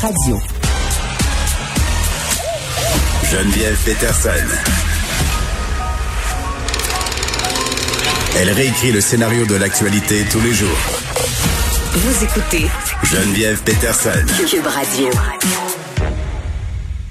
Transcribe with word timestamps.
Radio. 0.00 0.36
Geneviève 3.24 3.76
Peterson. 3.84 4.30
Elle 8.38 8.50
réécrit 8.50 8.92
le 8.92 9.00
scénario 9.00 9.44
de 9.46 9.56
l'actualité 9.56 10.24
tous 10.30 10.40
les 10.40 10.52
jours. 10.52 10.68
Vous 11.94 12.24
écoutez 12.24 12.66
Geneviève 13.02 13.60
Peterson. 13.64 14.24
Cube 14.48 14.66
Radio. 14.66 15.08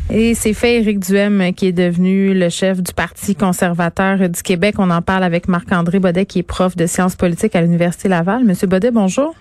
Et 0.09 0.33
c'est 0.33 0.53
fait 0.53 0.77
Éric 0.77 0.99
Duhem 0.99 1.53
qui 1.53 1.67
est 1.67 1.73
devenu 1.73 2.33
le 2.33 2.47
chef 2.47 2.81
du 2.81 2.93
Parti 2.93 3.35
conservateur 3.35 4.29
du 4.29 4.41
Québec. 4.41 4.75
On 4.77 4.89
en 4.91 5.01
parle 5.01 5.25
avec 5.25 5.49
Marc-André 5.49 5.99
Baudet 5.99 6.25
qui 6.25 6.39
est 6.39 6.43
prof 6.43 6.77
de 6.77 6.87
sciences 6.87 7.17
politiques 7.17 7.55
à 7.57 7.61
l'Université 7.61 8.07
Laval. 8.07 8.45
Monsieur 8.45 8.67
Baudet, 8.67 8.91
bonjour. 8.91 9.35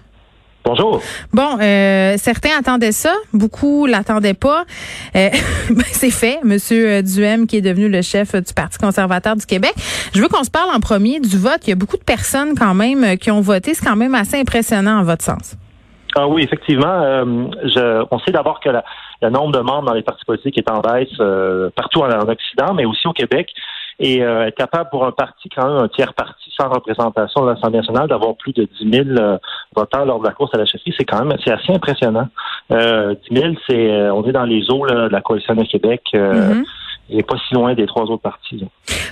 Bonjour. 0.66 1.00
Bon, 1.32 1.58
euh, 1.60 2.14
certains 2.16 2.58
attendaient 2.58 2.90
ça, 2.90 3.12
beaucoup 3.32 3.86
l'attendaient 3.86 4.34
pas. 4.34 4.64
Euh, 5.14 5.28
ben, 5.70 5.84
c'est 5.84 6.10
fait, 6.10 6.40
Monsieur 6.42 7.02
Duhem 7.04 7.46
qui 7.46 7.58
est 7.58 7.62
devenu 7.62 7.88
le 7.88 8.02
chef 8.02 8.34
du 8.34 8.52
Parti 8.52 8.76
conservateur 8.76 9.36
du 9.36 9.46
Québec. 9.46 9.74
Je 10.12 10.20
veux 10.20 10.28
qu'on 10.28 10.42
se 10.42 10.50
parle 10.50 10.70
en 10.74 10.80
premier 10.80 11.20
du 11.20 11.38
vote. 11.38 11.60
Il 11.66 11.70
y 11.70 11.72
a 11.72 11.76
beaucoup 11.76 11.96
de 11.96 12.04
personnes 12.04 12.54
quand 12.58 12.74
même 12.74 13.16
qui 13.16 13.30
ont 13.30 13.40
voté. 13.40 13.74
C'est 13.74 13.86
quand 13.86 13.94
même 13.94 14.16
assez 14.16 14.40
impressionnant 14.40 14.98
en 14.98 15.04
votre 15.04 15.22
sens. 15.22 15.56
Ah 16.18 16.26
oui, 16.26 16.42
effectivement. 16.42 17.02
Euh, 17.02 17.24
je, 17.64 18.06
on 18.10 18.18
sait 18.20 18.32
d'abord 18.32 18.60
que 18.60 18.70
le 18.70 19.30
nombre 19.30 19.52
de 19.52 19.60
membres 19.60 19.86
dans 19.88 19.94
les 19.94 20.02
partis 20.02 20.24
politiques 20.24 20.56
est 20.56 20.70
en 20.70 20.80
baisse 20.80 21.08
euh, 21.20 21.68
partout 21.76 22.00
en, 22.00 22.08
Occident, 22.08 22.72
mais 22.74 22.86
aussi 22.86 23.06
au 23.06 23.12
Québec. 23.12 23.50
Et 23.98 24.22
euh, 24.22 24.46
être 24.46 24.56
capable 24.56 24.90
pour 24.90 25.06
un 25.06 25.12
parti, 25.12 25.48
quand 25.48 25.66
même 25.66 25.84
un 25.84 25.88
tiers 25.88 26.12
parti 26.14 26.52
sans 26.56 26.68
représentation 26.68 27.44
de 27.44 27.50
l'Assemblée 27.50 27.78
nationale, 27.78 28.08
d'avoir 28.08 28.36
plus 28.36 28.52
de 28.52 28.68
10 28.80 29.14
000 29.14 29.38
votants 29.74 30.04
lors 30.04 30.20
de 30.20 30.26
la 30.26 30.32
course 30.32 30.54
à 30.54 30.58
la 30.58 30.66
chefferie, 30.66 30.94
c'est 30.96 31.04
quand 31.04 31.24
même 31.24 31.36
c'est 31.44 31.52
assez 31.52 31.72
impressionnant. 31.72 32.28
10 32.70 32.76
000, 33.30 33.54
c'est 33.68 34.10
on 34.10 34.24
est 34.26 34.32
dans 34.32 34.44
les 34.44 34.70
eaux 34.70 34.86
de 34.86 35.08
la 35.08 35.20
coalition 35.20 35.54
de 35.54 35.64
Québec. 35.64 36.02
Mm-hmm 36.12 36.64
il 37.08 37.16
n'est 37.16 37.22
pas 37.22 37.36
si 37.48 37.54
loin 37.54 37.74
des 37.74 37.86
trois 37.86 38.04
autres 38.04 38.22
partis. 38.22 38.64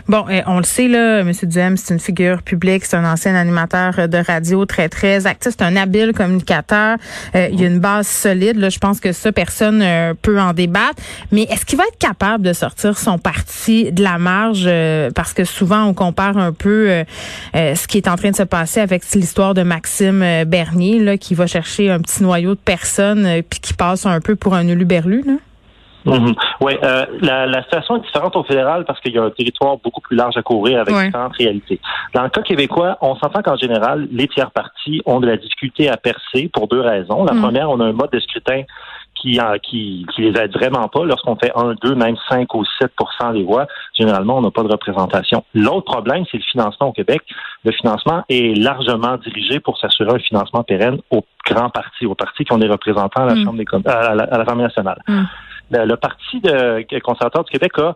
Bon, 0.08 0.26
eh, 0.30 0.42
on 0.46 0.58
le 0.58 0.64
sait, 0.64 0.88
là, 0.88 1.20
M. 1.20 1.32
Duhem, 1.44 1.76
c'est 1.76 1.94
une 1.94 2.00
figure 2.00 2.42
publique, 2.42 2.84
c'est 2.84 2.96
un 2.96 3.10
ancien 3.10 3.34
animateur 3.34 4.08
de 4.08 4.18
radio 4.18 4.66
très, 4.66 4.88
très 4.88 5.26
actif, 5.26 5.52
c'est 5.56 5.64
un 5.64 5.76
habile 5.76 6.12
communicateur. 6.12 6.98
Euh, 7.34 7.48
il 7.52 7.60
y 7.60 7.64
a 7.64 7.68
une 7.68 7.78
base 7.78 8.06
solide. 8.06 8.56
Là, 8.56 8.68
je 8.68 8.78
pense 8.78 9.00
que 9.00 9.12
ça, 9.12 9.32
personne 9.32 9.80
euh, 9.82 10.12
peut 10.20 10.38
en 10.40 10.52
débattre. 10.52 11.02
Mais 11.32 11.42
est-ce 11.44 11.64
qu'il 11.64 11.78
va 11.78 11.84
être 11.84 11.98
capable 11.98 12.44
de 12.44 12.52
sortir 12.52 12.98
son 12.98 13.18
parti 13.18 13.92
de 13.92 14.02
la 14.02 14.18
marge? 14.18 14.64
Euh, 14.66 15.10
parce 15.14 15.32
que 15.32 15.44
souvent, 15.44 15.84
on 15.84 15.94
compare 15.94 16.36
un 16.36 16.52
peu 16.52 17.04
ce 17.54 17.86
qui 17.86 17.96
est 17.98 18.08
en 18.08 18.16
train 18.16 18.30
de 18.30 18.36
se 18.36 18.42
passer 18.42 18.80
avec 18.80 19.04
l'histoire 19.14 19.54
de 19.54 19.62
Maxime 19.62 20.44
Bernier, 20.46 20.98
là, 20.98 21.16
qui 21.16 21.34
va 21.34 21.46
chercher 21.46 21.90
un 21.90 22.00
petit 22.00 22.22
noyau 22.22 22.54
de 22.54 22.60
personnes 22.60 23.42
puis 23.48 23.60
qui 23.60 23.74
passe 23.74 24.06
un 24.06 24.20
peu 24.20 24.36
pour 24.36 24.54
un 24.54 24.66
uluberlu, 24.66 25.22
là? 25.26 25.34
Mhm. 26.04 26.34
Oui, 26.60 26.74
euh, 26.82 27.06
la, 27.20 27.46
la, 27.46 27.62
situation 27.62 27.96
est 27.96 28.00
différente 28.00 28.36
au 28.36 28.44
fédéral 28.44 28.84
parce 28.84 29.00
qu'il 29.00 29.12
y 29.12 29.18
a 29.18 29.22
un 29.22 29.30
territoire 29.30 29.78
beaucoup 29.78 30.00
plus 30.00 30.16
large 30.16 30.36
à 30.36 30.42
couvrir 30.42 30.80
avec 30.80 30.94
différentes 30.94 31.36
réalités. 31.36 31.80
Dans 32.14 32.22
le 32.22 32.28
cas 32.28 32.42
québécois, 32.42 32.98
on 33.00 33.16
s'entend 33.16 33.42
qu'en 33.42 33.56
général, 33.56 34.08
les 34.12 34.28
tiers 34.28 34.50
partis 34.50 35.00
ont 35.06 35.20
de 35.20 35.26
la 35.26 35.36
difficulté 35.36 35.88
à 35.88 35.96
percer 35.96 36.50
pour 36.52 36.68
deux 36.68 36.80
raisons. 36.80 37.24
La 37.24 37.32
mhm. 37.32 37.42
première, 37.42 37.70
on 37.70 37.80
a 37.80 37.84
un 37.84 37.92
mode 37.92 38.10
de 38.12 38.20
scrutin 38.20 38.62
qui, 39.24 39.40
qui, 39.62 40.06
qui 40.14 40.22
les 40.22 40.40
aide 40.40 40.52
vraiment 40.52 40.88
pas. 40.88 41.04
Lorsqu'on 41.04 41.36
fait 41.36 41.52
1, 41.54 41.74
2, 41.82 41.94
même 41.94 42.16
5 42.28 42.52
ou 42.54 42.64
7% 42.80 43.32
des 43.32 43.42
voix, 43.42 43.66
généralement, 43.94 44.38
on 44.38 44.42
n'a 44.42 44.50
pas 44.50 44.62
de 44.62 44.68
représentation. 44.68 45.44
L'autre 45.54 45.90
problème, 45.92 46.24
c'est 46.30 46.38
le 46.38 46.44
financement 46.44 46.88
au 46.88 46.92
Québec. 46.92 47.22
Le 47.64 47.72
financement 47.72 48.24
est 48.28 48.56
largement 48.56 49.16
dirigé 49.16 49.60
pour 49.60 49.78
s'assurer 49.78 50.14
un 50.14 50.18
financement 50.18 50.62
pérenne 50.62 50.98
aux 51.10 51.24
grands 51.46 51.70
partis, 51.70 52.06
aux 52.06 52.14
partis 52.14 52.44
qui 52.44 52.52
ont 52.52 52.58
des 52.58 52.68
représentants 52.68 53.22
à 53.22 53.26
la 53.26 53.34
mhm. 53.34 53.44
Chambre 53.44 53.58
des 53.58 53.90
à 53.90 54.14
l'Assemblée 54.14 54.64
nationale 54.64 54.98
le, 55.70 55.96
Parti 55.96 56.40
de, 56.40 57.00
conservateur 57.00 57.44
du 57.44 57.50
Québec 57.50 57.72
a 57.78 57.94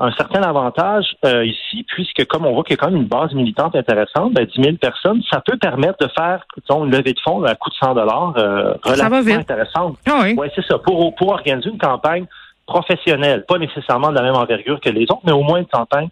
un 0.00 0.12
certain 0.12 0.42
avantage 0.42 1.16
euh, 1.24 1.44
ici, 1.44 1.84
puisque 1.88 2.24
comme 2.26 2.46
on 2.46 2.52
voit 2.52 2.62
qu'il 2.62 2.76
y 2.76 2.78
a 2.78 2.82
quand 2.82 2.90
même 2.90 3.02
une 3.02 3.08
base 3.08 3.32
militante 3.34 3.74
intéressante, 3.74 4.32
ben, 4.32 4.44
10 4.44 4.62
000 4.62 4.76
personnes, 4.76 5.22
ça 5.30 5.40
peut 5.40 5.56
permettre 5.56 5.98
de 6.06 6.10
faire 6.16 6.44
disons, 6.56 6.84
une 6.84 6.92
levée 6.92 7.12
de 7.12 7.20
fonds 7.20 7.42
à 7.44 7.54
coût 7.54 7.70
de 7.70 7.74
100 7.74 7.94
dollars 7.94 8.34
euh, 8.36 8.74
relativement 8.84 9.40
intéressante. 9.40 9.98
Ah 10.06 10.20
oui, 10.22 10.34
ouais, 10.34 10.50
c'est 10.54 10.64
ça. 10.64 10.78
Pour, 10.78 11.14
pour 11.16 11.30
organiser 11.30 11.70
une 11.70 11.78
campagne 11.78 12.26
professionnelle, 12.66 13.44
pas 13.48 13.58
nécessairement 13.58 14.10
de 14.10 14.14
la 14.14 14.22
même 14.22 14.36
envergure 14.36 14.80
que 14.80 14.90
les 14.90 15.04
autres, 15.04 15.22
mais 15.24 15.32
au 15.32 15.42
moins 15.42 15.58
une 15.58 15.66
campagne 15.66 16.08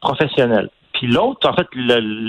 professionnelle. 0.00 0.70
Puis 0.94 1.08
l'autre, 1.08 1.46
en 1.48 1.52
fait, 1.52 1.66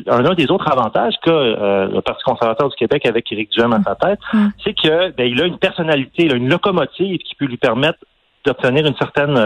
un 0.07 0.33
des 0.33 0.51
autres 0.51 0.69
avantages 0.69 1.13
que 1.23 1.29
euh, 1.29 1.87
le 1.87 2.01
Parti 2.01 2.23
conservateur 2.25 2.67
du 2.67 2.75
Québec 2.75 3.05
avec 3.05 3.31
Éric 3.31 3.49
Duhem 3.51 3.71
à 3.71 3.81
sa 3.81 3.95
tête, 3.95 4.19
mm. 4.33 4.47
c'est 4.61 4.73
que 4.73 5.11
ben, 5.11 5.25
il 5.25 5.41
a 5.41 5.45
une 5.45 5.57
personnalité, 5.57 6.25
il 6.25 6.33
a 6.33 6.35
une 6.35 6.49
locomotive 6.49 7.19
qui 7.19 7.35
peut 7.35 7.45
lui 7.45 7.55
permettre 7.55 7.99
d'obtenir 8.45 8.85
une 8.85 8.95
certaine 8.97 9.37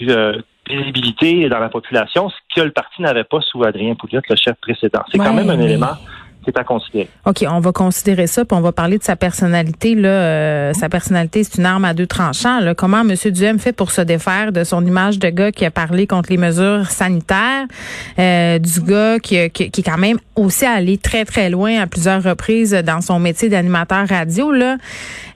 euh, 0.00 0.40
visibilité 0.68 1.48
dans 1.48 1.58
la 1.58 1.68
population, 1.68 2.30
ce 2.30 2.36
que 2.54 2.64
le 2.64 2.70
parti 2.70 3.02
n'avait 3.02 3.24
pas 3.24 3.40
sous 3.40 3.64
Adrien 3.64 3.94
Pouliot, 3.94 4.20
le 4.28 4.36
chef 4.36 4.54
précédent. 4.60 5.02
C'est 5.10 5.18
quand 5.18 5.34
même 5.34 5.50
un 5.50 5.60
élément 5.60 5.96
c'est. 6.44 7.08
OK, 7.26 7.44
on 7.48 7.60
va 7.60 7.72
considérer 7.72 8.26
ça, 8.26 8.44
puis 8.44 8.56
on 8.56 8.60
va 8.60 8.72
parler 8.72 8.98
de 8.98 9.02
sa 9.02 9.16
personnalité. 9.16 9.94
Là, 9.94 10.08
euh, 10.08 10.72
sa 10.72 10.88
personnalité, 10.88 11.44
c'est 11.44 11.58
une 11.58 11.66
arme 11.66 11.84
à 11.84 11.94
deux 11.94 12.06
tranchants. 12.06 12.60
Là. 12.60 12.74
Comment 12.74 13.00
M. 13.00 13.14
Duhem 13.30 13.58
fait 13.58 13.72
pour 13.72 13.90
se 13.90 14.00
défaire 14.00 14.52
de 14.52 14.64
son 14.64 14.84
image 14.84 15.18
de 15.18 15.28
gars 15.28 15.52
qui 15.52 15.64
a 15.64 15.70
parlé 15.70 16.06
contre 16.06 16.30
les 16.30 16.36
mesures 16.36 16.90
sanitaires, 16.90 17.66
euh, 18.18 18.58
du 18.58 18.80
gars 18.80 19.18
qui, 19.18 19.50
qui, 19.50 19.70
qui, 19.70 19.80
est 19.80 19.84
quand 19.84 19.98
même 19.98 20.18
aussi 20.36 20.66
allé 20.66 20.98
très, 20.98 21.24
très 21.24 21.50
loin 21.50 21.80
à 21.80 21.86
plusieurs 21.86 22.22
reprises 22.22 22.72
dans 22.72 23.00
son 23.00 23.18
métier 23.18 23.48
d'animateur 23.48 24.08
radio. 24.08 24.50
Là. 24.50 24.76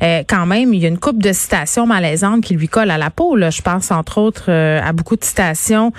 Euh, 0.03 0.23
quand 0.29 0.47
même, 0.47 0.75
il 0.75 0.81
y 0.81 0.87
a 0.87 0.89
une 0.89 0.99
coupe 0.99 1.23
de 1.23 1.33
citations 1.33 1.87
malaisantes 1.87 2.43
qui 2.43 2.55
lui 2.55 2.69
collent 2.69 2.91
à 2.91 2.99
la 2.99 3.11
peau. 3.11 3.37
Là. 3.37 3.51
Je 3.51 3.63
pense, 3.63 3.91
entre 3.91 4.19
autres, 4.19 4.51
à 4.51 4.93
beaucoup 4.93 5.17
de 5.17 5.25
citations 5.25 5.93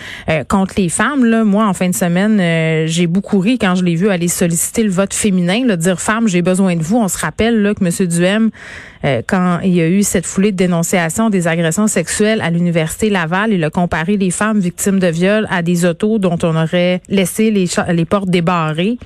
contre 0.48 0.76
les 0.78 0.90
femmes. 0.90 1.26
Là. 1.26 1.44
Moi, 1.44 1.66
en 1.66 1.74
fin 1.74 1.90
de 1.90 1.96
semaine, 1.96 2.88
j'ai 2.88 3.08
beaucoup 3.08 3.40
ri 3.40 3.58
quand 3.58 3.76
je 3.76 3.84
l'ai 3.84 3.96
vu 3.96 4.10
aller 4.10 4.28
solliciter 4.28 4.84
le 4.84 4.90
vote 4.98 5.14
féminin, 5.14 5.66
là, 5.66 5.78
dire 5.78 6.00
femme, 6.00 6.28
j'ai 6.28 6.42
besoin 6.42 6.76
de 6.76 6.82
vous. 6.82 6.98
On 6.98 7.08
se 7.08 7.18
rappelle 7.18 7.62
là, 7.62 7.74
que 7.74 7.84
M. 7.84 8.08
Duhem, 8.08 8.50
euh, 9.06 9.22
quand 9.28 9.60
il 9.64 9.76
y 9.76 9.82
a 9.82 9.88
eu 9.88 10.04
cette 10.04 10.26
foulée 10.26 10.52
de 10.52 10.58
dénonciations 10.58 11.30
des 11.30 11.48
agressions 11.48 11.88
sexuelles 11.88 12.42
à 12.42 12.50
l'Université 12.50 13.10
Laval, 13.10 13.54
il 13.54 13.64
a 13.64 13.70
comparé 13.70 14.18
les 14.18 14.32
femmes 14.32 14.60
victimes 14.60 15.00
de 15.00 15.08
viol 15.08 15.48
à 15.50 15.62
des 15.62 15.86
autos 15.86 16.20
dont 16.20 16.38
on 16.44 16.56
aurait 16.56 17.02
laissé 17.08 17.52
les, 17.52 17.68
les 17.94 18.06
portes 18.06 18.30
débarrées. 18.30 18.98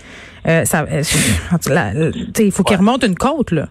Euh, 0.47 0.65
ça, 0.65 0.85
euh, 0.89 2.11
il 2.39 2.51
faut 2.51 2.63
qu'il 2.63 2.77
remonte 2.77 3.03
une 3.03 3.15
côte, 3.15 3.51
là. 3.51 3.67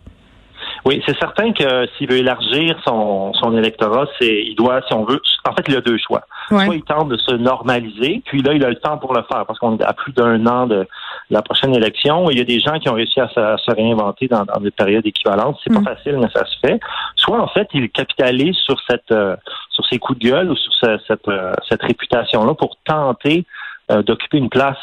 Oui, 0.86 1.02
c'est 1.04 1.18
certain 1.18 1.52
que 1.52 1.86
s'il 1.96 2.08
veut 2.08 2.18
élargir 2.18 2.80
son, 2.86 3.32
son 3.34 3.56
électorat, 3.56 4.06
c'est 4.18 4.44
il 4.44 4.54
doit, 4.54 4.80
si 4.88 4.94
on 4.94 5.04
veut, 5.04 5.20
en 5.46 5.54
fait, 5.54 5.64
il 5.68 5.76
a 5.76 5.80
deux 5.80 5.98
choix. 5.98 6.22
Soit 6.48 6.74
il 6.74 6.82
tente 6.82 7.08
de 7.08 7.16
se 7.16 7.34
normaliser, 7.34 8.22
puis 8.24 8.42
là, 8.42 8.54
il 8.54 8.64
a 8.64 8.70
le 8.70 8.76
temps 8.76 8.98
pour 8.98 9.14
le 9.14 9.22
faire 9.30 9.44
parce 9.46 9.58
qu'on 9.58 9.76
est 9.76 9.84
à 9.84 9.92
plus 9.92 10.12
d'un 10.12 10.46
an 10.46 10.66
de 10.66 10.86
la 11.30 11.42
prochaine 11.42 11.74
élection. 11.74 12.28
Il 12.30 12.38
y 12.38 12.40
a 12.40 12.44
des 12.44 12.60
gens 12.60 12.78
qui 12.78 12.88
ont 12.88 12.94
réussi 12.94 13.20
à 13.20 13.28
se, 13.28 13.70
réinventer 13.70 14.28
dans, 14.28 14.44
des 14.60 14.70
périodes 14.70 15.06
équivalentes. 15.06 15.58
C'est 15.62 15.72
pas 15.72 15.80
mm. 15.80 15.84
facile, 15.84 16.18
mais 16.18 16.28
ça 16.34 16.44
se 16.44 16.58
fait. 16.60 16.80
Soit 17.16 17.40
en 17.40 17.48
fait, 17.48 17.68
il 17.72 17.88
capitalise 17.90 18.56
sur 18.56 18.76
cette 18.88 19.10
euh, 19.12 19.36
sur 19.70 19.86
ses 19.86 19.98
coups 19.98 20.18
de 20.18 20.28
gueule 20.28 20.50
ou 20.50 20.56
sur 20.56 20.72
cette, 21.06 21.28
euh, 21.28 21.52
cette 21.68 21.82
réputation-là 21.82 22.54
pour 22.54 22.76
tenter 22.84 23.46
euh, 23.90 24.02
d'occuper 24.02 24.38
une 24.38 24.50
place. 24.50 24.78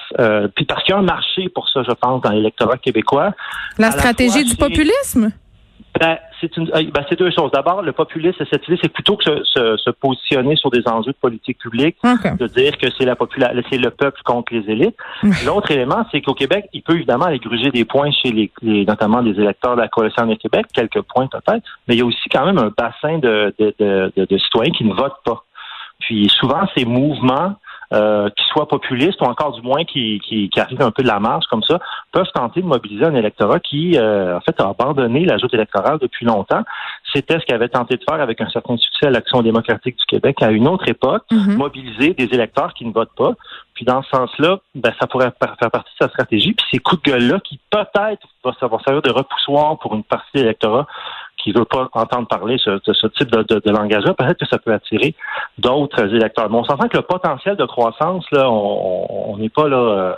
puis 0.56 0.66
parce 0.66 0.84
qu'il 0.84 0.94
y 0.94 0.96
a 0.96 1.00
un 1.00 1.04
marché 1.04 1.50
pour 1.50 1.70
ça, 1.70 1.84
je 1.84 1.92
pense, 1.92 2.22
dans 2.22 2.32
l'électorat 2.32 2.78
québécois. 2.78 3.34
La 3.78 3.92
stratégie 3.92 4.46
du 4.46 4.56
populisme? 4.56 5.32
Ben, 6.00 6.18
c'est 6.40 6.56
une, 6.58 6.70
euh, 6.74 6.84
ben, 6.94 7.04
c'est 7.10 7.18
deux 7.18 7.32
choses. 7.32 7.52
D'abord, 7.52 7.82
le 7.82 7.92
populisme, 7.92 8.44
cette 8.50 8.68
idée, 8.68 8.78
c'est 8.82 8.92
plutôt 8.92 9.18
que 9.18 9.44
se, 9.44 9.78
se, 9.78 9.90
positionner 9.90 10.56
sur 10.56 10.70
des 10.70 10.88
enjeux 10.88 11.12
de 11.12 11.18
politique 11.18 11.58
publique, 11.58 11.98
de 12.04 12.48
dire 12.48 12.78
que 12.78 12.88
c'est 12.98 13.06
la 13.06 13.16
population, 13.16 13.62
c'est 13.70 13.78
le 13.78 13.90
peuple 13.90 14.22
contre 14.24 14.54
les 14.54 14.70
élites. 14.72 14.96
L'autre 15.46 15.72
élément, 15.72 16.06
c'est 16.12 16.22
qu'au 16.22 16.34
Québec, 16.34 16.66
il 16.74 16.84
peut 16.84 16.96
évidemment 16.96 17.26
aller 17.26 17.40
gruger 17.40 17.72
des 17.72 17.86
points 17.86 18.12
chez 18.12 18.32
les, 18.32 18.86
notamment 18.86 19.24
des 19.24 19.32
électeurs 19.32 19.76
de 19.76 19.82
la 19.82 19.88
coalition 19.88 20.26
du 20.26 20.38
Québec, 20.38 20.66
quelques 20.74 21.02
points 21.02 21.28
peut-être, 21.28 21.64
mais 21.88 21.96
il 21.96 22.00
y 22.00 22.02
a 22.02 22.06
aussi 22.06 22.30
quand 22.30 22.46
même 22.46 22.58
un 22.58 22.72
bassin 22.78 23.18
de, 23.18 23.54
de, 23.60 23.74
de, 23.80 24.26
de 24.26 24.38
citoyens 24.38 24.72
qui 24.72 24.86
ne 24.86 24.94
votent 24.94 25.24
pas. 25.26 25.44
Puis 26.00 26.30
souvent, 26.40 26.68
ces 26.78 26.86
mouvements 26.86 27.56
euh, 27.94 28.30
qui 28.32 28.44
soient 28.50 28.68
populistes 28.68 29.22
ou 29.22 29.26
encore 29.26 29.54
du 29.54 29.62
moins 29.62 29.86
qui, 29.86 30.20
qui, 30.28 30.50
qui 30.50 30.60
arrivent 30.60 30.82
un 30.82 30.92
peu 30.92 31.04
de 31.04 31.08
la 31.08 31.20
marge 31.20 31.46
comme 31.50 31.64
ça, 31.64 31.80
peuvent 32.12 32.30
tenter 32.34 32.62
de 32.62 32.66
mobiliser 32.66 33.06
un 33.06 33.16
électorat 33.16 33.60
qui, 33.60 33.98
euh, 33.98 34.36
en 34.36 34.42
fait, 34.42 34.60
a 34.60 34.70
abandonné 34.70 35.24
l'ajout 35.24 35.48
électoral 35.54 35.98
depuis 36.00 36.26
longtemps. 36.26 36.64
C'était 37.14 37.40
ce 37.40 37.46
qu'avait 37.46 37.70
tenté 37.70 37.96
de 37.96 38.04
faire 38.04 38.20
avec 38.20 38.42
un 38.42 38.50
certain 38.50 38.76
succès 38.76 39.10
l'Action 39.10 39.42
démocratique 39.42 39.98
du 39.98 40.06
Québec 40.06 40.42
à 40.42 40.52
une 40.52 40.68
autre 40.68 40.88
époque, 40.90 41.24
mhm. 41.32 41.56
mobiliser 41.56 42.14
des 42.14 42.26
électeurs 42.26 42.74
qui 42.74 42.86
ne 42.86 42.92
votent 42.92 43.16
pas. 43.16 43.34
Puis 43.74 43.86
dans 43.86 44.02
ce 44.04 44.10
sens-là, 44.10 44.58
ben, 44.76 44.92
ça 45.00 45.08
pourrait 45.08 45.32
faire 45.40 45.72
partie 45.72 45.92
de 45.94 46.06
sa 46.06 46.10
stratégie. 46.10 46.54
Puis 46.54 46.66
ces 46.72 46.80
coups 46.80 47.02
de 47.04 47.12
gueule-là, 47.12 47.40
qui 47.40 47.60
peut-être 47.70 48.28
vont 48.44 48.80
servir 48.80 49.02
de 49.02 49.12
repoussoir 49.12 49.78
pour 49.80 49.96
une 49.96 50.04
partie 50.04 50.30
de 50.36 50.40
l'électorat 50.42 50.88
qui 51.48 51.54
ne 51.54 51.60
veut 51.60 51.66
pas 51.66 51.88
entendre 51.94 52.28
parler 52.28 52.58
de 52.66 52.94
ce, 52.94 53.08
type 53.08 53.32
de, 53.32 53.42
de, 53.44 53.72
langage-là, 53.72 54.14
peut-être 54.14 54.40
que 54.40 54.46
ça 54.48 54.58
peut 54.58 54.74
attirer 54.74 55.16
d'autres 55.58 56.14
électeurs. 56.14 56.50
Mais 56.50 56.58
on 56.58 56.66
s'entend 56.66 56.90
que 56.90 56.98
le 56.98 57.04
potentiel 57.04 57.56
de 57.56 57.66
croissance, 57.66 58.26
là, 58.34 58.52
on 58.52 59.38
n'est 59.38 59.48
pas 59.48 59.70
là. 59.70 59.78
Euh, 59.78 60.14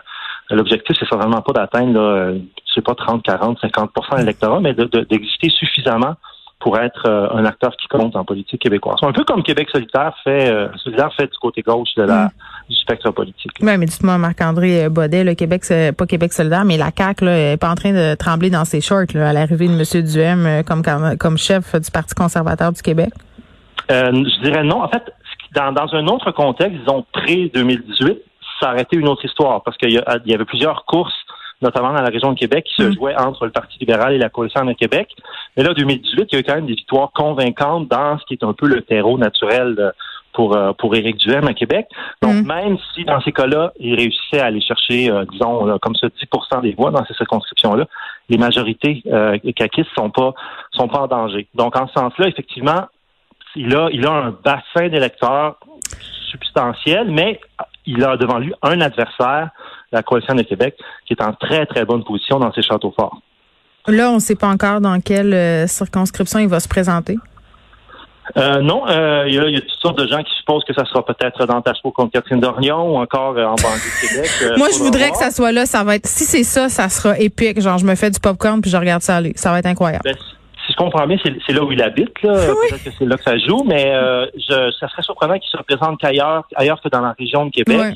l'objectif, 0.50 0.98
c'est 1.00 1.08
certainement 1.08 1.42
pas 1.42 1.54
d'atteindre, 1.54 2.40
je 2.66 2.74
sais 2.74 2.81
pas, 2.81 2.96
30, 2.96 3.22
40, 3.22 3.60
50% 3.62 4.18
d'électorat, 4.18 4.60
mais 4.60 4.74
d'exister 4.74 5.50
suffisamment 5.50 6.16
pour 6.60 6.78
être 6.78 7.04
euh, 7.08 7.30
un 7.32 7.46
acteur 7.46 7.76
qui 7.78 7.88
compte 7.88 8.16
en 8.16 8.26
politique 8.26 8.62
québécoise. 8.62 8.98
Un 9.02 9.14
peu 9.14 9.24
comme 9.24 9.44
Québec 9.44 9.70
solidaire 9.72 10.14
fait, 10.24 10.52
euh, 10.52 10.68
solidaire 10.78 11.10
fait 11.16 11.28
du 11.28 11.38
côté 11.40 11.62
gauche 11.62 11.96
de 11.96 12.04
la, 12.04 12.26
mm. 12.26 12.32
du 12.70 12.76
spectre 12.76 13.12
politique. 13.12 13.52
Oui, 13.62 13.78
mais 13.78 13.86
dites-moi, 13.86 14.18
Marc-André 14.18 14.90
Baudet, 14.90 15.24
le 15.24 15.36
Québec, 15.36 15.64
c'est 15.64 15.96
pas 15.96 16.06
Québec 16.06 16.34
solidaire, 16.34 16.66
mais 16.66 16.78
la 16.78 16.92
CAQ 16.96 17.26
là, 17.26 17.54
est 17.54 17.58
pas 17.58 17.70
en 17.70 17.76
train 17.76 17.94
de 17.94 18.16
trembler 18.16 18.50
dans 18.50 18.66
ses 18.66 18.82
shorts 18.82 19.16
à 19.16 19.32
l'arrivée 19.32 19.68
de 19.68 19.74
M. 19.74 20.04
Duhem 20.04 20.46
euh, 20.46 20.64
comme, 20.64 20.82
comme 21.18 21.38
chef 21.38 21.76
du 21.76 21.92
Parti 21.92 22.14
conservateur 22.14 22.72
du 22.72 22.82
Québec? 22.82 23.10
je 23.90 24.44
dirais 24.44 24.64
non. 24.64 24.84
En 24.84 24.90
fait, 24.90 25.04
dans, 25.56 25.72
dans 25.72 25.96
un 25.96 26.06
autre 26.08 26.32
contexte, 26.32 26.78
disons 26.78 27.06
pré-2018, 27.12 28.20
ça 28.60 28.72
aurait 28.72 28.82
été 28.82 28.98
une 28.98 29.08
autre 29.08 29.26
histoire 29.26 29.64
parce 29.64 29.78
qu'il 29.78 29.92
y, 29.92 30.02
y 30.26 30.34
avait 30.34 30.46
plusieurs 30.46 30.86
courses 30.86 31.26
notamment 31.62 31.94
dans 31.94 32.02
la 32.02 32.10
région 32.10 32.32
de 32.32 32.40
Québec, 32.40 32.66
qui 32.66 32.84
se 32.84 32.90
mm. 32.90 32.94
jouait 32.94 33.16
entre 33.20 33.46
le 33.46 33.52
Parti 33.52 33.78
libéral 33.80 34.14
et 34.14 34.18
la 34.18 34.30
coalition 34.30 34.64
de 34.66 34.74
Québec. 34.74 35.10
Mais 35.58 35.64
là, 35.64 35.74
2018, 35.74 36.28
il 36.32 36.34
y 36.34 36.36
a 36.38 36.40
eu 36.40 36.44
quand 36.44 36.56
même 36.56 36.66
des 36.66 36.74
victoires 36.74 37.12
convaincantes 37.12 37.88
dans 37.88 38.18
ce 38.18 38.26
qui 38.26 38.34
est 38.34 38.44
un 38.44 38.54
peu 38.54 38.68
le 38.68 38.82
terreau 38.82 39.18
naturel 39.18 39.94
pour 40.34 40.56
euh, 40.56 40.74
pour 40.74 40.96
Éric 40.96 41.18
Duhem 41.18 41.48
à 41.48 41.54
Québec. 41.54 41.88
Donc, 42.22 42.36
mm. 42.36 42.48
même 42.48 42.78
si 42.94 43.04
dans 43.04 43.20
ces 43.22 43.32
cas-là, 43.32 43.74
il 43.80 43.96
réussissait 43.96 44.40
à 44.40 44.46
aller 44.46 44.62
chercher, 44.62 45.10
euh, 45.10 45.26
disons, 45.32 45.78
comme 45.80 45.96
ça, 45.96 46.08
10% 46.08 46.62
des 46.62 46.74
voix 46.74 46.92
dans 46.92 47.06
ces 47.06 47.14
circonscriptions-là, 47.16 47.86
les 48.30 48.38
majorités 48.38 49.04
euh, 49.08 49.38
caquistes 49.56 49.90
sont 49.98 50.10
pas 50.10 50.34
sont 50.72 50.88
pas 50.88 51.00
en 51.00 51.08
danger. 51.08 51.48
Donc, 51.56 51.76
en 51.76 51.88
ce 51.88 51.94
sens-là, 51.94 52.28
effectivement, 52.28 52.88
il 53.56 53.76
a 53.76 53.90
il 53.92 54.06
a 54.06 54.12
un 54.12 54.32
bassin 54.44 54.88
d'électeurs 54.90 55.58
substantiel, 56.30 57.10
mais 57.10 57.40
il 57.86 58.04
a 58.04 58.18
devant 58.18 58.38
lui 58.38 58.54
un 58.62 58.82
adversaire 58.82 59.50
la 59.92 60.04
Coalition 60.04 60.36
de 60.36 60.44
Québec, 60.44 60.76
qui 61.06 61.14
est 61.14 61.22
en 61.22 61.34
très, 61.34 61.66
très 61.66 61.86
bonne 61.86 62.04
position 62.04 62.40
dans 62.40 62.52
ses 62.54 62.62
châteaux 62.62 62.94
forts. 62.96 63.22
Là, 63.88 64.12
on 64.12 64.16
ne 64.16 64.20
sait 64.20 64.36
pas 64.36 64.48
encore 64.48 64.82
dans 64.82 65.00
quelle 65.00 65.34
euh, 65.34 65.68
circonscription 65.68 66.40
il 66.40 66.48
va 66.48 66.60
se 66.60 66.68
présenter. 66.68 67.18
Euh, 68.38 68.62
non, 68.62 68.88
euh, 68.88 69.24
il 69.28 69.34
y, 69.34 69.40
a 69.40 69.62
toutes 69.62 69.70
sortes 69.82 69.98
de 69.98 70.06
gens 70.06 70.22
qui 70.22 70.32
supposent 70.36 70.64
que 70.64 70.74
ça 70.74 70.86
sera 70.86 71.04
peut-être 71.04 71.48
dans 71.48 71.62
Tachereau 71.62 71.92
contre 71.92 72.12
Catherine 72.12 72.40
Dorion 72.40 72.94
ou 72.94 72.98
encore 72.98 73.32
en 73.32 73.56
banlieue 73.56 73.90
de 74.04 74.08
Québec. 74.08 74.58
Moi, 74.58 74.68
je 74.72 74.78
voudrais 74.78 75.10
que 75.10 75.18
ça 75.18 75.32
soit 75.32 75.52
là. 75.52 75.66
Ça 75.66 75.84
va 75.84 75.96
être, 75.96 76.06
si 76.06 76.26
c'est 76.26 76.44
ça, 76.44 76.70
ça 76.70 76.90
sera 76.90 77.18
épique. 77.18 77.60
Genre, 77.60 77.80
je 77.80 77.86
me 77.86 77.96
fais 77.96 78.12
du 78.12 78.20
popcorn 78.20 78.62
puis 78.62 78.70
je 78.70 78.78
regarde 78.78 79.02
ça 79.02 79.16
aller. 79.16 79.34
Ça 79.36 79.52
va 79.52 79.58
être 79.58 79.66
incroyable. 79.66 80.04
Ben, 80.04 80.16
si 80.68 80.74
je 80.74 80.78
comprends 80.78 81.08
bien, 81.08 81.18
c'est 81.24 81.54
là 81.54 81.64
où 81.64 81.72
il 81.72 81.82
habite. 81.82 82.22
Là. 82.22 82.34
Peut-être 82.70 82.84
que 82.84 82.92
c'est 83.00 83.06
là 83.06 83.18
que 83.18 83.24
ça 83.24 83.36
joue, 83.40 83.64
mais 83.66 83.92
je, 84.36 84.72
ça 84.80 84.88
serait 84.90 85.02
surprenant 85.02 85.40
qu'il 85.40 85.50
se 85.50 85.58
représente 85.58 86.00
qu'ailleurs, 86.00 86.44
ailleurs 86.56 86.80
que 86.82 86.90
dans 86.90 87.02
la 87.02 87.16
région 87.18 87.48
de 87.48 87.52
Québec. 87.52 87.96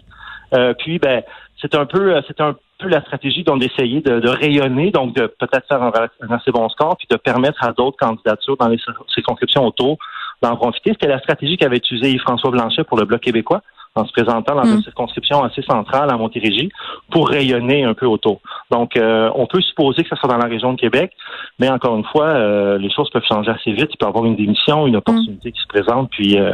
puis, 0.80 0.98
ben, 0.98 1.22
c'est 1.64 1.76
un 1.76 1.86
peu, 1.86 2.14
euh, 2.16 2.22
c'est 2.28 2.42
un 2.42 2.56
peu 2.78 2.90
la 2.90 3.02
stratégie 3.02 3.44
donc 3.44 3.62
d'essayer 3.62 4.02
de, 4.02 4.28
rayonner, 4.28 4.92
donc 4.92 5.16
de 5.16 5.28
peut-être 5.28 5.66
faire 5.68 5.82
un, 5.82 5.92
assez 6.30 6.52
bon 6.52 6.68
score, 6.70 6.98
puis 6.98 7.08
de 7.10 7.16
permettre 7.16 7.64
à 7.64 7.72
d'autres 7.72 7.98
candidatures 7.98 8.58
dans 8.58 8.68
les 8.68 8.80
circonscriptions 9.14 9.66
autour 9.66 9.98
d'en 10.42 10.56
profiter. 10.58 10.92
C'était 10.92 11.08
la 11.08 11.20
stratégie 11.20 11.56
qu'avait 11.56 11.78
utilisée 11.78 12.12
Yves-François 12.12 12.52
Blanchet 12.52 12.84
pour 12.84 12.98
le 12.98 13.06
Bloc 13.06 13.22
québécois 13.22 13.62
en 13.96 14.06
se 14.06 14.12
présentant 14.12 14.56
dans 14.56 14.64
une 14.64 14.78
mm. 14.78 14.84
circonscription 14.84 15.44
assez 15.44 15.62
centrale 15.62 16.10
à 16.12 16.18
Montérégie 16.18 16.70
pour 17.12 17.30
rayonner 17.30 17.84
un 17.84 17.94
peu 17.94 18.08
autour. 18.08 18.40
Donc, 18.72 18.98
euh, 18.98 19.30
on 19.36 19.46
peut 19.46 19.62
supposer 19.62 20.04
que 20.04 20.10
ça 20.10 20.16
soit 20.16 20.30
dans 20.30 20.38
la 20.38 20.48
région 20.48 20.74
de 20.74 20.80
Québec, 20.80 21.14
mais 21.60 21.70
encore 21.70 21.96
une 21.96 22.06
fois, 22.06 22.26
euh, 22.26 22.78
les 22.78 22.90
choses 22.90 23.10
peuvent 23.12 23.26
changer 23.28 23.52
assez 23.52 23.72
vite. 23.72 23.90
Il 23.92 23.98
peut 23.98 24.06
y 24.06 24.10
avoir 24.10 24.26
une 24.26 24.36
démission, 24.36 24.88
une 24.88 24.96
opportunité 24.96 25.52
qui 25.52 25.62
se 25.62 25.68
présente, 25.68 26.10
puis, 26.10 26.40
euh, 26.40 26.54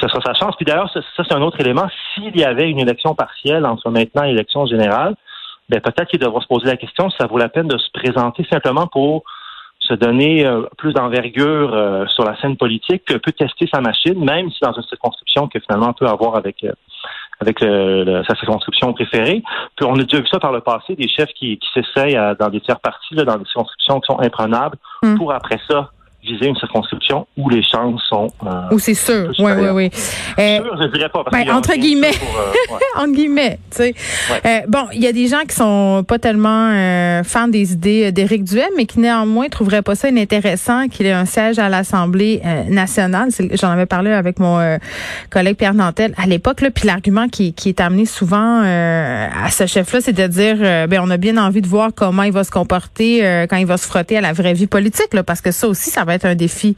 ça 0.00 0.08
sera 0.08 0.20
sa 0.20 0.34
chance. 0.34 0.54
Puis 0.56 0.66
d'ailleurs, 0.66 0.90
ça, 0.92 1.00
c'est 1.16 1.32
un 1.32 1.42
autre 1.42 1.60
élément. 1.60 1.86
S'il 2.14 2.36
y 2.36 2.44
avait 2.44 2.68
une 2.68 2.80
élection 2.80 3.14
partielle 3.14 3.64
entre 3.64 3.90
maintenant 3.90 4.24
et 4.24 4.32
l'élection 4.32 4.66
générale, 4.66 5.14
ben 5.70 5.80
peut-être 5.80 6.08
qu'il 6.08 6.20
devra 6.20 6.40
se 6.40 6.46
poser 6.46 6.66
la 6.66 6.76
question 6.76 7.08
si 7.08 7.16
ça 7.18 7.26
vaut 7.26 7.38
la 7.38 7.48
peine 7.48 7.68
de 7.68 7.78
se 7.78 7.90
présenter 7.92 8.46
simplement 8.50 8.86
pour 8.86 9.24
se 9.86 9.94
donner 9.94 10.46
euh, 10.46 10.62
plus 10.78 10.92
d'envergure 10.92 11.74
euh, 11.74 12.06
sur 12.06 12.24
la 12.24 12.38
scène 12.40 12.56
politique, 12.56 13.04
peut 13.04 13.32
tester 13.32 13.68
sa 13.72 13.80
machine, 13.80 14.22
même 14.24 14.50
si 14.50 14.58
dans 14.62 14.72
une 14.72 14.82
circonscription 14.82 15.48
que 15.48 15.60
finalement 15.60 15.92
peut 15.92 16.06
avoir 16.06 16.36
avec 16.36 16.64
euh, 16.64 16.72
avec 17.40 17.58
sa 17.58 18.34
circonscription 18.36 18.92
préférée. 18.94 19.42
Puis 19.76 19.84
on 19.84 19.94
a 19.94 20.02
déjà 20.04 20.18
vu 20.20 20.26
ça 20.28 20.38
par 20.38 20.52
le 20.52 20.60
passé, 20.60 20.94
des 20.94 21.08
chefs 21.08 21.32
qui, 21.34 21.58
qui 21.58 21.68
s'essayent 21.74 22.18
dans 22.38 22.48
des 22.48 22.60
tiers 22.60 22.78
parties, 22.78 23.16
dans 23.16 23.36
des 23.36 23.44
circonscriptions 23.44 24.00
qui 24.00 24.06
sont 24.06 24.20
imprenables, 24.20 24.78
hmm. 25.02 25.16
pour 25.16 25.32
après 25.32 25.58
ça 25.68 25.90
viser 26.24 26.46
une 26.46 26.56
circonscription 26.56 27.26
où 27.36 27.48
les 27.50 27.62
chances 27.62 28.02
sont. 28.08 28.28
Euh, 28.46 28.62
où 28.72 28.78
c'est 28.78 28.94
sûr. 28.94 29.30
Oui, 29.38 29.52
oui, 29.58 29.68
oui. 29.72 29.90
Euh, 30.38 30.56
sûr, 30.58 30.76
je 30.80 30.86
dirais 30.88 31.08
pas. 31.08 31.24
Ben, 31.30 31.50
entre 31.50 31.74
guillemets. 31.74 32.08
Euh, 32.08 32.76
entre 33.02 33.12
guillemets, 33.12 33.58
tu 33.70 33.76
sais. 33.76 33.94
Euh, 34.44 34.60
bon, 34.66 34.86
il 34.92 35.02
y 35.02 35.06
a 35.06 35.12
des 35.12 35.28
gens 35.28 35.42
qui 35.46 35.54
sont 35.54 36.04
pas 36.06 36.18
tellement 36.18 36.70
euh, 36.72 37.22
fans 37.24 37.48
des 37.48 37.72
idées 37.72 38.10
d'Éric 38.12 38.44
Duhem, 38.44 38.70
mais 38.76 38.86
qui 38.86 39.00
néanmoins 39.00 39.48
trouveraient 39.48 39.82
pas 39.82 39.94
ça 39.94 40.08
inintéressant 40.08 40.88
qu'il 40.88 41.06
ait 41.06 41.12
un 41.12 41.26
siège 41.26 41.58
à 41.58 41.68
l'Assemblée 41.68 42.40
nationale. 42.68 43.28
J'en 43.60 43.70
avais 43.70 43.86
parlé 43.86 44.10
avec 44.10 44.38
mon 44.38 44.78
collègue 45.30 45.56
Pierre 45.56 45.74
Nantel 45.74 46.14
à 46.16 46.26
l'époque, 46.26 46.60
là, 46.60 46.70
puis 46.70 46.86
l'argument 46.86 47.28
qui, 47.28 47.52
qui 47.52 47.68
est 47.68 47.80
amené 47.80 48.06
souvent 48.06 48.62
à 48.62 49.50
ce 49.50 49.66
chef-là, 49.66 50.00
c'est 50.00 50.12
de 50.12 50.26
dire, 50.26 50.56
ben, 50.88 51.00
on 51.02 51.10
a 51.10 51.16
bien 51.16 51.36
envie 51.36 51.62
de 51.62 51.68
voir 51.68 51.90
comment 51.94 52.22
il 52.22 52.32
va 52.32 52.44
se 52.44 52.50
comporter 52.50 53.46
quand 53.48 53.56
il 53.56 53.66
va 53.66 53.76
se 53.76 53.86
frotter 53.86 54.16
à 54.16 54.20
la 54.20 54.32
vraie 54.32 54.54
vie 54.54 54.66
politique, 54.66 55.12
là, 55.12 55.22
parce 55.22 55.40
que 55.40 55.50
ça 55.50 55.68
aussi, 55.68 55.90
ça 55.90 56.04
va 56.04 56.13
être 56.14 56.24
un 56.24 56.34
défi. 56.34 56.76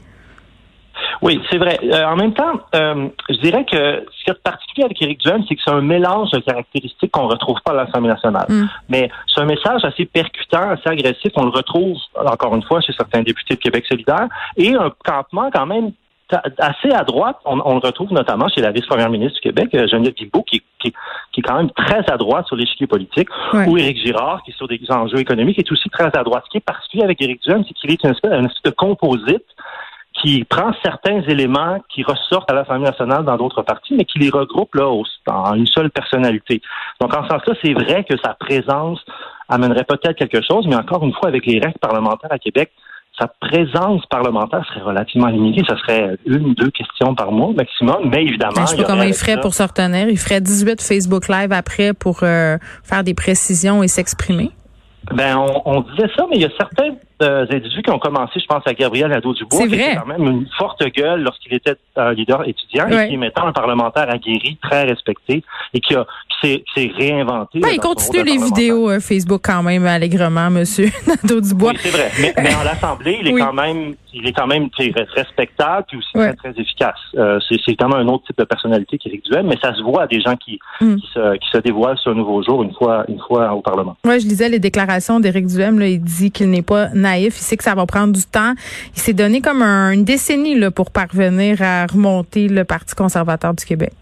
Oui, 1.23 1.41
c'est 1.51 1.59
vrai. 1.59 1.79
Euh, 1.83 2.05
en 2.05 2.17
même 2.17 2.35
temps, 2.35 2.61
euh, 2.75 3.09
je 3.29 3.37
dirais 3.37 3.65
que 3.65 4.05
ce 4.19 4.25
qui 4.25 4.31
est 4.31 4.43
particulier 4.43 4.85
avec 4.85 5.01
Éric 5.01 5.21
Duhem, 5.21 5.43
c'est 5.49 5.55
que 5.55 5.61
c'est 5.65 5.73
un 5.73 5.81
mélange 5.81 6.31
de 6.31 6.41
caractéristiques 6.41 7.11
qu'on 7.11 7.25
ne 7.25 7.33
retrouve 7.33 7.59
pas 7.65 7.73
à 7.73 7.85
l'Assemblée 7.85 8.09
nationale. 8.09 8.47
Mm. 8.49 8.67
Mais 8.89 9.11
c'est 9.33 9.41
un 9.41 9.47
message 9.47 9.85
assez 9.85 10.05
percutant, 10.05 10.71
assez 10.71 10.89
agressif. 10.89 11.33
On 11.37 11.45
le 11.45 11.51
retrouve, 11.51 11.97
encore 12.15 12.55
une 12.55 12.63
fois, 12.63 12.81
chez 12.81 12.93
certains 12.93 13.23
députés 13.23 13.55
de 13.55 13.61
Québec 13.61 13.85
solidaire. 13.89 14.27
Et 14.57 14.75
un 14.75 14.93
campement 15.05 15.51
quand 15.53 15.67
même 15.67 15.93
assez 16.59 16.91
à 16.91 17.05
droite. 17.05 17.37
On, 17.45 17.57
le 17.57 17.87
retrouve 17.87 18.13
notamment 18.13 18.49
chez 18.49 18.61
la 18.61 18.73
vice-première 18.73 19.11
ministre 19.11 19.37
du 19.37 19.41
Québec, 19.43 19.69
euh, 19.75 19.87
Geneviève 19.87 20.15
Guilbeault, 20.15 20.43
qui, 20.43 20.63
qui, 20.91 20.97
qui, 21.33 21.41
est 21.41 21.43
quand 21.43 21.57
même 21.57 21.71
très 21.71 22.05
à 22.11 22.17
droite 22.17 22.47
sur 22.47 22.57
l'échiquier 22.57 22.87
politique, 22.87 23.29
ou 23.67 23.77
Éric 23.77 23.99
Girard, 24.05 24.43
qui 24.43 24.51
est 24.51 24.57
sur 24.57 24.69
des 24.69 24.81
enjeux 24.91 25.19
économiques, 25.19 25.59
est 25.59 25.73
aussi 25.73 25.89
très 25.91 26.11
à 26.17 26.23
droite. 26.23 26.45
Ce 26.47 26.51
qui 26.51 26.59
est 26.59 26.67
particulier 26.67 27.05
avec 27.05 27.21
Éric 27.21 27.43
Duhem, 27.43 27.65
c'est 27.67 27.75
qu'il 27.75 27.91
est 27.91 28.03
une 28.03 28.11
espèce, 28.11 28.33
une 28.33 28.47
espèce 28.47 28.63
de 28.63 28.71
composite 28.71 29.45
qui 30.23 30.45
prend 30.45 30.73
certains 30.83 31.21
éléments 31.23 31.79
qui 31.91 32.03
ressortent 32.03 32.51
à 32.51 32.55
l'Assemblée 32.55 32.85
nationale 32.85 33.25
dans 33.25 33.37
d'autres 33.37 33.63
partis, 33.63 33.95
mais 33.95 34.05
qui 34.05 34.19
les 34.19 34.31
regroupe 34.31 34.75
là 34.75 34.89
en 35.27 35.55
une 35.55 35.67
seule 35.67 35.91
personnalité. 35.91 36.63
Donc, 37.01 37.15
en 37.15 37.23
ce 37.25 37.29
sens-là, 37.29 37.55
c'est 37.63 37.75
vrai 37.75 38.05
que 38.05 38.17
sa 38.25 38.35
présence 38.35 39.05
amènerait 39.49 39.85
peut-être 39.85 40.17
quelque 40.17 40.41
chose, 40.41 40.67
mais 40.67 40.77
encore 40.77 41.05
une 41.05 41.13
fois, 41.13 41.29
avec 41.29 41.45
les 41.45 41.59
règles 41.59 41.79
parlementaires 41.79 42.33
à 42.33 42.39
Québec, 42.39 42.73
sa 43.19 43.29
présence 43.41 44.05
parlementaire 44.07 44.65
serait 44.69 44.83
relativement 44.83 45.29
limitée. 45.29 45.63
Ce 45.69 45.77
serait 45.77 46.17
une 46.27 46.47
ou 46.47 46.55
deux 46.55 46.71
questions 46.71 47.15
par 47.15 47.33
mois 47.33 47.53
maximum, 47.55 48.11
mais 48.11 48.23
évidemment. 48.23 48.55
Je 48.57 48.67
sais 48.67 48.77
pas 48.77 48.85
comment 48.85 49.03
il 49.03 49.15
ferait 49.15 49.41
pour 49.41 49.55
se 49.55 49.63
retenir. 49.63 50.09
Il 50.09 50.19
ferait 50.19 50.41
18 50.41 50.83
Facebook 50.83 51.29
Live 51.29 51.53
après 51.53 51.95
pour 51.95 52.21
euh, 52.23 52.59
faire 52.85 53.05
des 53.05 53.15
précisions 53.15 53.83
et 53.83 53.89
s'exprimer. 53.89 54.51
Ben, 55.15 55.37
on, 55.37 55.63
on, 55.65 55.81
disait 55.83 56.11
ça, 56.17 56.27
mais 56.29 56.37
il 56.37 56.43
y 56.43 56.47
a 56.47 56.51
certains 56.59 56.97
euh, 57.23 57.47
individus 57.51 57.83
qui 57.83 57.91
ont 57.91 57.99
commencé, 57.99 58.41
je 58.41 58.47
pense 58.47 58.63
à 58.67 58.75
Gabriel 58.75 59.11
Nadeau-Dubois, 59.11 59.67
qui 59.67 59.75
avait 59.75 59.97
quand 59.97 60.07
même 60.07 60.27
une 60.27 60.47
forte 60.59 60.85
gueule 60.85 61.23
lorsqu'il 61.23 61.55
était 61.55 61.77
un 61.97 62.13
leader 62.13 62.47
étudiant 62.47 62.87
et 62.89 63.09
qui 63.09 63.15
est 63.15 63.17
maintenant 63.17 63.47
un 63.47 63.53
parlementaire 63.53 64.11
aguerri, 64.11 64.59
très 64.63 64.85
respecté 64.85 65.43
et 65.73 65.81
qui, 65.81 65.95
a, 65.95 66.07
qui 66.41 66.63
s'est 66.75 66.93
réinventé. 66.97 67.61
il 67.73 67.81
continue 67.81 68.23
les 68.23 68.37
vidéos 68.37 68.91
euh, 68.91 69.01
Facebook 69.01 69.41
quand 69.45 69.63
même 69.63 69.87
allègrement, 69.87 70.51
monsieur 70.51 70.91
Nadeau-Dubois. 71.07 71.73
Oui, 71.73 71.79
c'est 71.81 71.91
vrai. 71.91 72.11
Mais, 72.21 72.35
mais 72.43 72.55
en 72.55 72.65
l'Assemblée, 72.65 73.19
il 73.21 73.29
est 73.29 73.39
quand 73.39 73.53
même 73.53 73.95
il 74.17 74.27
est 74.27 74.33
quand 74.33 74.47
même 74.47 74.69
respectable 75.15 75.85
puis 75.89 75.99
aussi 75.99 76.13
très, 76.15 76.33
très 76.35 76.51
efficace. 76.51 76.99
Euh, 77.17 77.39
c'est 77.49 77.75
quand 77.77 77.89
même 77.89 78.07
un 78.07 78.13
autre 78.13 78.25
type 78.27 78.39
de 78.39 78.45
personnalité 78.45 78.97
qu'Éric 78.99 79.25
Duhem, 79.25 79.47
mais 79.47 79.59
ça 79.63 79.75
se 79.75 79.83
voit 79.83 80.05
à 80.05 80.07
des 80.07 80.21
gens 80.21 80.37
qui, 80.37 80.59
mm. 80.81 80.97
qui, 80.97 81.07
se, 81.13 81.37
qui 81.37 81.49
se 81.53 81.59
dévoilent 81.59 81.99
sur 81.99 82.13
un 82.13 82.15
nouveau 82.15 82.43
jour 82.43 82.63
une 82.63 82.73
fois, 82.73 83.05
une 83.09 83.21
fois 83.21 83.53
au 83.53 83.61
Parlement. 83.61 83.97
Oui, 84.05 84.19
je 84.21 84.27
lisais 84.27 84.49
les 84.49 84.59
déclarations 84.59 85.21
d'Éric 85.21 85.47
Duhem. 85.47 85.79
Là, 85.79 85.89
il 85.89 86.03
dit 86.03 86.31
qu'il 86.31 86.51
n'est 86.51 86.63
pas 86.63 86.89
naïf. 87.07 87.39
Il 87.39 87.43
sait 87.43 87.57
que 87.57 87.65
ça 87.65 87.75
va 87.75 87.87
prendre 87.87 88.13
du 88.13 88.25
temps. 88.25 88.55
Il 88.95 89.01
s'est 89.01 89.13
donné 89.13 89.41
comme 89.41 89.63
une 89.63 90.05
décennie 90.05 90.59
là, 90.59 90.71
pour 90.71 90.91
parvenir 90.91 91.63
à 91.63 91.87
remonter 91.87 92.49
le 92.49 92.65
Parti 92.65 92.95
conservateur 92.95 93.55
du 93.55 93.65
Québec. 93.65 93.93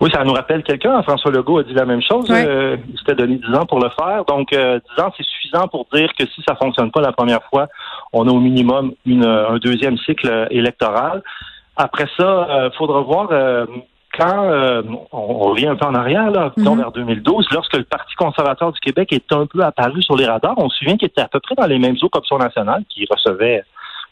Oui, 0.00 0.10
ça 0.12 0.24
nous 0.24 0.32
rappelle 0.32 0.62
quelqu'un. 0.62 1.02
François 1.02 1.30
Legault 1.30 1.58
a 1.58 1.62
dit 1.62 1.74
la 1.74 1.84
même 1.84 2.00
chose. 2.00 2.26
Euh, 2.30 2.76
il 2.88 2.98
s'était 2.98 3.14
donné 3.14 3.36
10 3.36 3.54
ans 3.54 3.66
pour 3.66 3.80
le 3.80 3.90
faire. 3.90 4.24
Donc, 4.24 4.52
euh, 4.52 4.80
10 4.96 5.02
ans, 5.02 5.12
c'est 5.16 5.26
suffisant 5.26 5.68
pour 5.68 5.86
dire 5.92 6.08
que 6.18 6.24
si 6.26 6.42
ça 6.48 6.54
fonctionne 6.54 6.90
pas 6.90 7.00
la 7.00 7.12
première 7.12 7.42
fois, 7.50 7.68
on 8.12 8.26
a 8.26 8.30
au 8.30 8.40
minimum 8.40 8.92
une, 9.04 9.26
un 9.26 9.58
deuxième 9.58 9.98
cycle 9.98 10.48
électoral. 10.50 11.22
Après 11.76 12.06
ça, 12.18 12.46
il 12.48 12.52
euh, 12.52 12.70
faudra 12.72 13.00
voir 13.00 13.28
euh, 13.30 13.64
quand 14.20 14.44
euh, 14.44 14.82
on, 15.12 15.38
revient 15.38 15.68
un 15.68 15.76
peu 15.76 15.86
en 15.86 15.94
arrière, 15.94 16.30
là, 16.30 16.52
mm 16.56 16.76
vers 16.76 16.92
2012, 16.92 17.46
lorsque 17.52 17.76
le 17.76 17.84
Parti 17.84 18.14
conservateur 18.16 18.72
du 18.72 18.80
Québec 18.80 19.12
est 19.12 19.32
un 19.32 19.46
peu 19.46 19.62
apparu 19.62 20.02
sur 20.02 20.16
les 20.16 20.26
radars, 20.26 20.54
on 20.58 20.68
se 20.68 20.78
souvient 20.78 20.96
qu'il 20.96 21.08
était 21.08 21.22
à 21.22 21.28
peu 21.28 21.40
près 21.40 21.54
dans 21.54 21.66
les 21.66 21.78
mêmes 21.78 21.96
eaux 22.02 22.08
qu'Option 22.08 22.38
nationale, 22.38 22.84
qui 22.88 23.06
recevait 23.10 23.64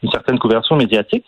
une 0.02 0.10
certaine 0.10 0.38
couverture 0.38 0.76
médiatique, 0.76 1.26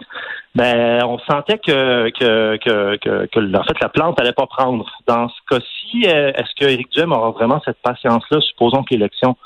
ben 0.55 1.03
on 1.05 1.19
sentait 1.19 1.59
que 1.59 2.09
que, 2.11 2.57
que, 2.57 3.27
que, 3.27 3.57
en 3.57 3.65
fait 3.65 3.81
la 3.81 3.89
plante 3.89 4.21
allait 4.21 4.33
pas 4.33 4.47
prendre. 4.47 4.87
Dans 5.07 5.29
ce 5.29 5.35
cas-ci, 5.49 6.05
est-ce 6.05 6.55
que 6.59 6.71
Éric 6.71 6.91
Duhem 6.93 7.13
aura 7.13 7.31
vraiment 7.31 7.61
cette 7.65 7.79
patience-là, 7.83 8.41
supposons 8.41 8.85
que 8.85 8.95
l'élection 8.95 9.37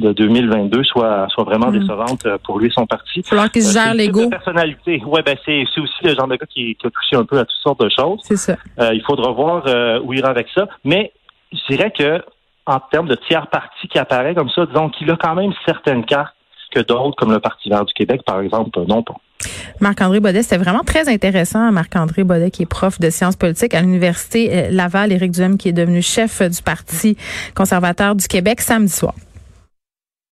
de 0.00 0.12
2022 0.12 0.84
soit 0.84 1.26
soit 1.30 1.44
vraiment 1.44 1.70
mm. 1.70 1.78
décevante 1.78 2.26
euh, 2.26 2.38
pour 2.44 2.58
lui 2.58 2.68
et 2.68 2.70
son 2.70 2.86
parti. 2.86 3.22
Il 3.30 3.36
va 3.36 3.48
qu'il 3.48 3.62
se 3.62 3.72
gère 3.72 3.94
l'ego. 3.94 4.28
personnalité. 4.28 5.02
Ouais, 5.06 5.22
ben 5.22 5.36
c'est 5.44 5.62
aussi 5.62 6.04
le 6.04 6.14
genre 6.14 6.28
de 6.28 6.36
gars 6.36 6.46
qui, 6.46 6.74
qui, 6.74 6.86
a 6.86 6.90
touché 6.90 7.16
un 7.16 7.24
peu 7.24 7.38
à 7.38 7.44
toutes 7.44 7.60
sortes 7.62 7.80
de 7.80 7.90
choses. 7.90 8.20
C'est 8.22 8.36
ça. 8.36 8.56
il 8.92 9.02
faudra 9.06 9.32
voir 9.32 9.64
où 10.04 10.12
il 10.12 10.18
ira 10.18 10.28
avec 10.28 10.48
ça. 10.54 10.66
Mais 10.84 11.12
je 11.52 11.74
dirais 11.74 11.92
que 11.96 12.22
en 12.66 12.78
termes 12.90 13.08
de 13.08 13.16
tiers 13.26 13.48
parti 13.48 13.88
qui 13.88 13.98
apparaît 13.98 14.34
comme 14.34 14.50
ça, 14.50 14.66
disons 14.66 14.90
qu'il 14.90 15.10
a 15.10 15.16
quand 15.16 15.34
même 15.34 15.52
certaines 15.66 16.04
cartes 16.04 16.34
que 16.70 16.80
d'autres, 16.80 17.16
comme 17.16 17.32
le 17.32 17.40
Parti 17.40 17.68
vert 17.68 17.84
du 17.84 17.92
Québec, 17.92 18.22
par 18.24 18.40
exemple, 18.40 18.78
non 18.86 19.02
pas. 19.02 19.16
Marc-André 19.80 20.20
Baudet, 20.20 20.42
c'était 20.42 20.58
vraiment 20.58 20.84
très 20.84 21.08
intéressant. 21.08 21.72
Marc-André 21.72 22.24
Baudet, 22.24 22.50
qui 22.50 22.62
est 22.62 22.66
prof 22.66 23.00
de 23.00 23.10
sciences 23.10 23.36
politiques 23.36 23.74
à 23.74 23.80
l'Université 23.80 24.50
euh, 24.52 24.68
Laval, 24.70 25.12
Éric 25.12 25.32
Duhem, 25.32 25.58
qui 25.58 25.70
est 25.70 25.72
devenu 25.72 26.02
chef 26.02 26.42
du 26.42 26.62
Parti 26.62 27.16
conservateur 27.56 28.14
du 28.14 28.28
Québec 28.28 28.60
samedi 28.60 28.92
soir. 28.92 29.14